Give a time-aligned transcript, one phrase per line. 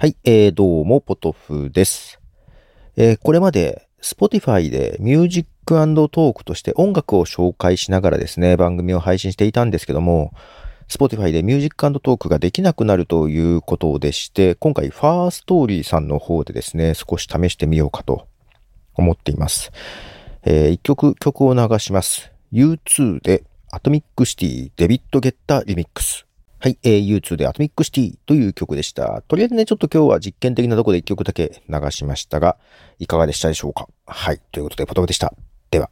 [0.00, 2.22] はい、えー、どうも、ポトフです。
[2.96, 10.32] えー、これまで、Spotify でミュージックトークとして音楽を紹介しながらですね、番組を配信していたんですけども、
[10.88, 18.26] Spotify でミュージックトークができなくなるということでして、今回、 Firstory さんの方でですね、少し試してみようかと
[18.94, 19.70] 思っています。
[20.44, 22.32] えー、一曲、曲を流します。
[22.54, 26.24] U2 で、 Atomic City、David Guetta Remix。
[26.62, 29.22] はい、えー、U2 でアトミックシティという曲でした。
[29.28, 32.58] とりあえずね、ちょっと今日は実験的なとこで一曲だけ流しましたが、
[32.98, 33.88] いかがでしたでしょうか？
[34.04, 35.32] はい、ということで、ポトフでした。
[35.70, 35.88] では。